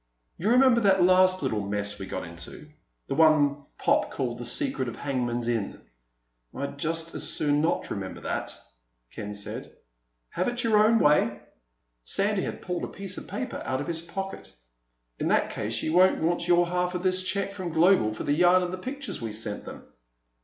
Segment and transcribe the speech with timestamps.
[0.39, 4.95] "You remember that last little mess we got into—the one Pop called The Secret of
[4.95, 5.79] Hangman's Inn?"
[6.55, 8.57] "I'd just as soon not remember that,"
[9.11, 9.75] Ken said.
[10.29, 11.41] "Have it your own way."
[12.03, 14.51] Sandy had pulled a piece of paper out of his pocket.
[15.19, 18.33] "In that case you won't want your half of this check from Global for the
[18.33, 19.83] yarn and the pictures we sent them."